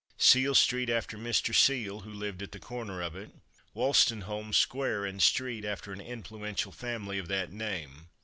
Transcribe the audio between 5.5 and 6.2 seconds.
after an